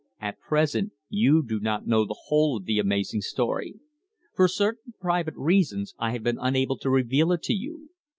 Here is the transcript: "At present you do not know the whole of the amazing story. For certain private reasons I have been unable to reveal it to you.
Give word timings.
"At 0.19 0.39
present 0.39 0.93
you 1.09 1.43
do 1.47 1.59
not 1.59 1.85
know 1.85 2.05
the 2.05 2.17
whole 2.23 2.57
of 2.57 2.65
the 2.65 2.79
amazing 2.79 3.21
story. 3.21 3.75
For 4.33 4.47
certain 4.47 4.95
private 4.99 5.35
reasons 5.37 5.93
I 5.99 6.09
have 6.13 6.23
been 6.23 6.39
unable 6.41 6.79
to 6.79 6.89
reveal 6.89 7.31
it 7.33 7.43
to 7.43 7.53
you. 7.53 7.89